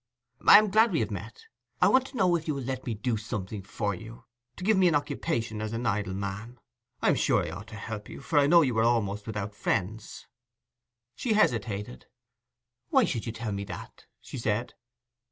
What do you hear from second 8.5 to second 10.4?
you are almost without friends.'